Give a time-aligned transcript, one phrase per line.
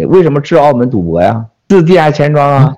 [0.00, 1.44] 你，为什么治澳门赌博呀？
[1.68, 2.72] 治地下钱庄啊？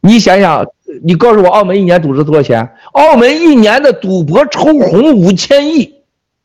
[0.00, 0.64] 你想想，
[1.02, 2.68] 你告诉我，澳门一年赌资多少钱？
[2.92, 5.94] 澳门一年的赌博抽红五千亿，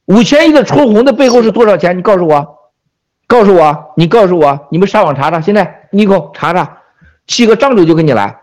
[0.05, 1.95] 五千亿的抽红的背后是多少钱？
[1.95, 2.47] 你告诉我，
[3.27, 6.79] 告诉我，你告诉我，你们上网查查，现在你给我查查，
[7.27, 8.35] 七个张嘴就跟你来，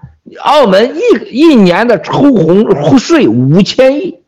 [0.42, 4.20] 澳门一一年的抽红税五千亿，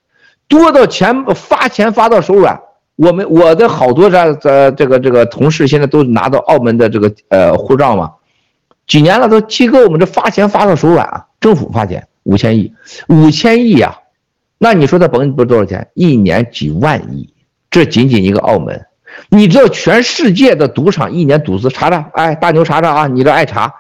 [0.48, 2.61] 多到钱发钱发到手软。
[2.98, 8.10] 我们我的好多这这这个这个同事现在都拿到澳门的这个呃护照嘛，
[8.88, 12.74] 几年了都七哥，我们这发钱发到手软啊，政府发钱五千亿，
[13.06, 13.96] 五千亿呀，
[14.59, 17.32] 那你说他甭不多少钱，一年几万亿，
[17.70, 18.84] 这仅仅一个澳门，
[19.28, 23.73] 你知道全世界的赌场一年赌资查查，哎大牛查查啊，你这爱查，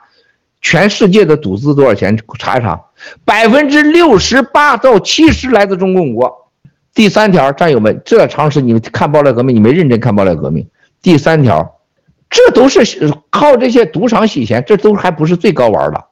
[0.60, 2.16] 全世界的赌资多少钱？
[2.38, 2.80] 查一查，
[3.24, 6.47] 百分之六十八到七十来自中共国。
[6.94, 10.68] 第三条，战友们，这常识你们看爆料革命，你没认真看爆料革命。
[11.00, 11.80] 第三条，
[12.28, 16.04] 这都是靠这些赌场洗钱，这都还不是最高玩的，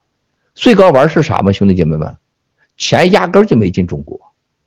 [0.55, 1.51] 最高玩是啥吗？
[1.51, 2.17] 兄弟姐妹们，
[2.77, 4.21] 钱压根就没进中国，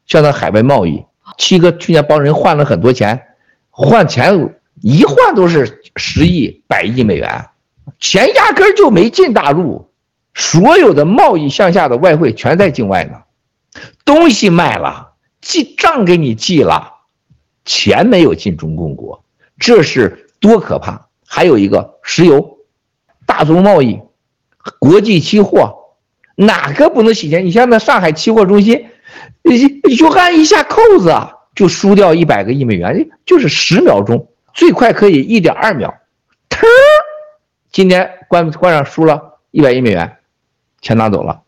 [0.07, 1.05] 像那海外贸易，
[1.37, 3.21] 七哥去年帮人换了很多钱，
[3.69, 7.45] 换钱一换都是十亿、百亿美元，
[7.99, 9.89] 钱压根就没进大陆，
[10.33, 13.21] 所有的贸易向下的外汇全在境外呢，
[14.03, 15.08] 东西卖了。
[15.41, 16.93] 记账给你记了，
[17.65, 19.23] 钱没有进中共国，
[19.57, 21.07] 这是多可怕！
[21.25, 22.57] 还有一个石油，
[23.25, 24.01] 大宗贸易，
[24.79, 25.95] 国际期货，
[26.35, 27.45] 哪个不能洗钱？
[27.45, 28.87] 你像那上海期货中心，
[29.43, 31.15] 你就按一下扣子
[31.55, 35.93] 就输掉一百个亿美元，就是十秒钟，最快可以一点二秒，
[36.49, 36.67] 腾，
[37.71, 40.17] 今天关关上输了一百亿美元，
[40.81, 41.43] 钱拿走了，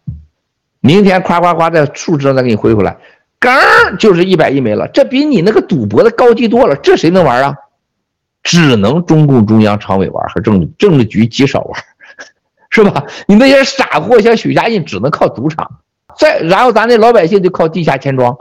[0.80, 2.98] 明天夸夸夸在数值上再给你回回来。
[3.42, 6.76] 刚就是一百亿没了，这比你那个赌博的高级多了。
[6.76, 7.56] 这谁能玩啊？
[8.44, 11.84] 只能中共中央常委玩和政治政治局极少玩，
[12.70, 13.04] 是吧？
[13.28, 15.80] 你那些傻货像许家印只能靠赌场，
[16.18, 18.38] 再然后咱那老百姓就靠地下钱庄，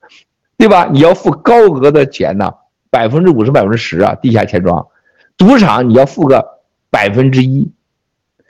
[0.56, 0.88] 对吧？
[0.90, 2.50] 你要付高额的钱呐，
[2.90, 4.86] 百分之五十、百分之十啊，地下钱庄，
[5.36, 7.70] 赌场你要付个百分之一。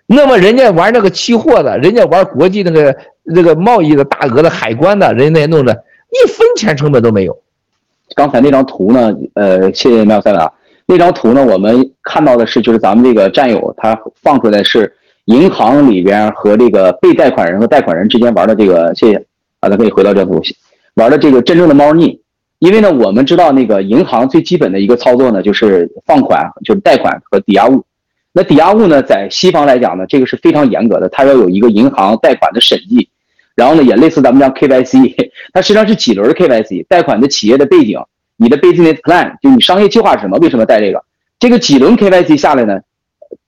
[0.06, 5.84] 那么人家玩那个期货的，人家玩国际那个那个贸易的大额的海关的，人家那弄的。
[6.10, 7.38] 一分钱成本都没有。
[8.14, 9.14] 刚才那张图呢？
[9.34, 10.50] 呃，谢谢妙三啊。
[10.86, 14.90] 那张图呢，我们看到的是，就是咱们这个战友他放出来是
[15.26, 18.94] 银行里边和这个被贷款人和贷款人之间玩的这个。
[18.94, 19.16] 谢谢
[19.60, 20.40] 啊，咱可以回到这图，
[20.94, 22.18] 玩的这个真正的猫腻。
[22.60, 27.84] 因为呢，我们知道那个银行最基本的一个操作呢，就是放款，就是贷款和抵押物。
[28.32, 33.08] 那抵押物呢，在西方来讲呢，这个是非常严格的，它要有一个银行贷款的审计。
[33.58, 37.98] 然后呢，也类似咱们这样 KYC，它实际上是几轮 KYC，贷款的企业的背景，
[38.36, 40.38] 你的 business plan，就你商业计划是什么？
[40.38, 41.02] 为什么贷这个？
[41.40, 42.78] 这个几轮 KYC 下来呢，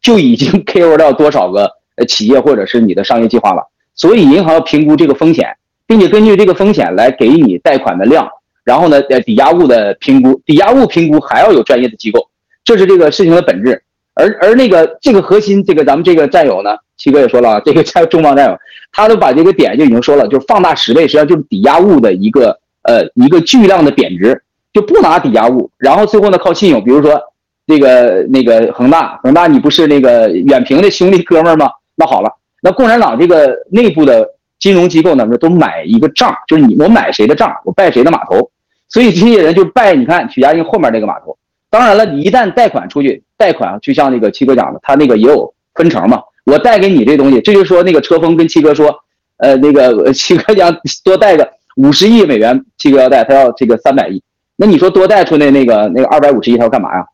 [0.03, 3.62] 就已经 KO 掉多少个呃企业或者是你的商业计划了。
[3.94, 5.56] 所以银行要评估这个风险，
[5.87, 8.28] 并且根据这个风险来给你贷款的量。
[8.65, 12.28] 然后呢，呃，抵押物的评估，抵押物评估还要有专业的机构，
[12.65, 13.81] 这是这个事情的本质。
[14.15, 18.56] 而而那个这个核心，这个咱们这个战友呢，七哥也说了，这个战中方战友。
[18.92, 27.20] 他都把这个点就已经说了，就是放大十倍，实际上就是抵押物的一个呃一个巨量的贬值，就不拿抵押物，然后最后呢靠信用，比如说
[27.68, 31.70] 这个那个恒大，恒大你不是那个远平的兄弟哥们儿吗？
[31.94, 34.28] 那好了，那共产党这个内部的
[34.58, 38.50] 金融机构呢，都买一个账，就是你我买谁的账，我拜谁的码头，
[38.88, 41.38] 所以这些人就拜你看许家印后面那个码头。
[41.70, 46.20] 当然了，你一旦贷款出去，贷款就像那个七哥讲的，他那个也有分成嘛。
[46.44, 48.94] 我带给你这东西，这就是说那个车峰跟七哥说，
[49.38, 50.74] 呃，那个七哥讲
[51.04, 54.22] 多带个五十亿美元，七哥要带，他要这个三百亿。
[54.56, 57.04] 那你说多带出来那个那个二百五十亿，他要干嘛呀？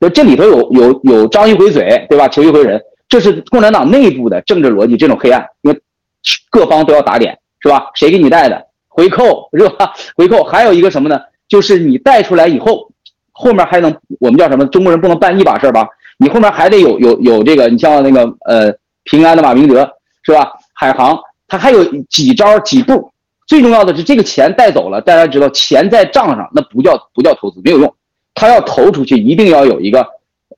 [0.00, 2.26] 就这里头有有有张一回嘴，对吧？
[2.28, 5.80] 求一回人，这是共产党内部的政治逻辑，这种黑暗，因为
[6.50, 7.90] 各方都要打脸，是吧？
[7.94, 8.66] 谁给你带的？
[8.88, 9.92] 回扣是吧？
[10.16, 11.20] 回扣还有一个什么呢？
[11.48, 12.90] 就是你带出来以后，
[13.32, 14.66] 后面还能我们叫什么？
[14.66, 15.86] 中国人不能办一把事儿吧？
[16.22, 18.70] 你后面还得有有有这个，你像那个呃
[19.04, 19.90] 平安的马明德
[20.22, 20.52] 是吧？
[20.74, 21.18] 海航
[21.48, 23.10] 他还有几招几步，
[23.46, 27.94] 最重要的是这个钱带走了，大家知道钱在账上那不叫不叫投资没有用，
[28.34, 30.06] 他要投出去一定要有一个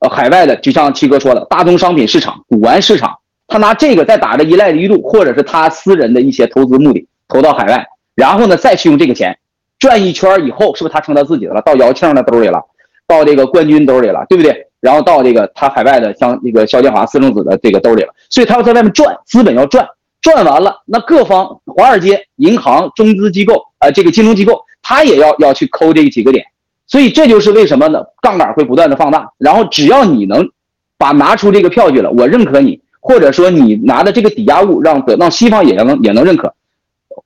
[0.01, 3.17] 呃海外的，就像七哥说的大宗商品市场、古玩市场，
[3.47, 7.87] 他拿这个再打着一赖一路或者是他私人的一些投资目的投到海外，
[8.17, 9.39] 然后呢再去用这个钱
[9.79, 11.63] 转一圈以后，是不是他成他自己的了？
[11.63, 12.61] 到姚庆的兜里了，
[13.07, 14.67] 到这个冠军兜里了，对不对？
[14.83, 19.87] 然后到这个他海外的像那个肖建华私生子的这个兜里了，所以他要在外面赚，资本要赚，
[20.21, 26.45] 赚完了，那各方华尔街、银行、中资机构啊、呃，这个金融机构，他也要要去抠这几个点，
[26.89, 28.03] 所以这就是为什么呢？
[28.21, 30.51] 杠杆会不断的放大，然后只要你能
[30.99, 36.53] 把拿出这个票据了，我认可你，或者说你拿的这个抵押物让得让西方也能也能认可。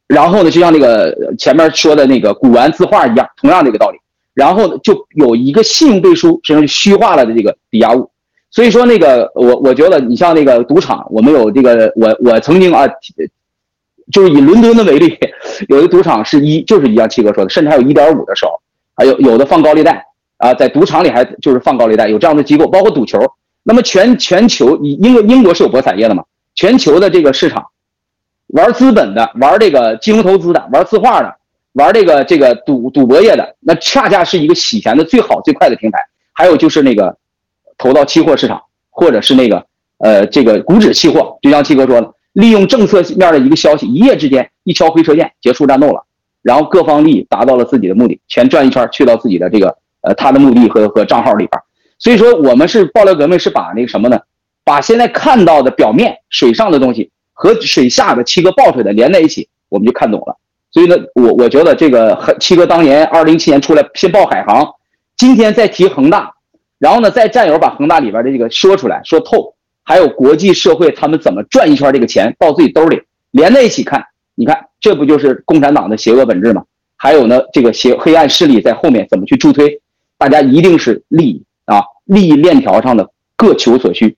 [0.06, 3.98] 然后呢，就像那个前面说的那个古玩字画一样，同样的一个道理。
[4.36, 8.10] 然后呢，就有一个信用背书，实际上虚化了的这个抵押物。
[8.50, 12.86] 所以说那个我我觉得你像那个赌场，我们有这个我我曾经啊，
[14.12, 15.18] 就是以伦敦的为例，
[15.68, 18.52] 有的赌场是一就是一样七哥说的，甚至还有一点五的时候，
[18.94, 20.04] 还有有的放高利贷
[20.36, 23.18] 啊，在赌场里还就是放高利贷，有这样的机构，包括赌球。
[23.62, 26.22] 那么全全球，你英国英国是有博彩业的嘛？
[26.54, 27.66] 全球的这个市场，
[28.48, 31.34] 玩资本的，玩这个金融投资的，玩字画的，
[31.76, 35.98] 玩这个这个赌赌博业的，那恰恰是一个洗钱的最好最快的平台。
[36.32, 37.18] 还有就是那个
[37.76, 39.66] 投到期货市场，或者是那个
[39.98, 46.02] 呃这个股指期货，就像七哥说的，利用政策面的一个消息，一夜之间一敲回车键结束战斗了，
[46.40, 51.60] 然后各方利益达到了自己的目的，钱转一圈去到自己的这个呃他的目的和和账号里边。
[51.98, 54.18] 所以说，我们是爆料革命，是把那个什么呢？
[54.64, 60.38] 把现在看到的表面水上的东西和水下的七哥爆出来的连在一起，我们就看懂了。
[60.76, 64.74] 所以呢，我我觉得这个七哥当年二零一七年出来先报海航，
[65.16, 66.34] 今天再提恒大，
[66.78, 73.00] 然后呢，再战友把恒大里边的这个说出来说透，还有国际社会他们怎么转一圈这个钱到自己兜里，
[73.30, 76.62] 连在一起看，你看这不就是共产党的邪恶本质吗？
[76.98, 79.80] 还有呢，这个邪黑暗势力在后面怎么去助推？
[80.18, 81.42] 大家一定是利益。
[81.64, 84.14] 啊，利益链条上的各求所需，